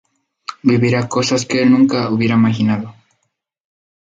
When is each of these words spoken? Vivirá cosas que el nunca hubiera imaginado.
Vivirá 0.69 1.07
cosas 1.07 1.45
que 1.45 1.61
el 1.61 1.69
nunca 1.73 2.09
hubiera 2.09 2.33
imaginado. 2.41 2.95